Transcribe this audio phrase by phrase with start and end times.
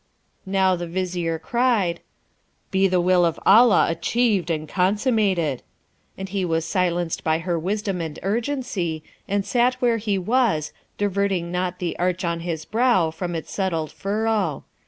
[0.47, 1.99] Now, the Vizier cried,
[2.71, 5.61] 'Be the will of Allah achieved and consummated!'
[6.17, 11.51] and he was silenced by her wisdom and urgency, and sat where he was, diverting
[11.51, 14.63] not the arch on his brow from its settled furrow.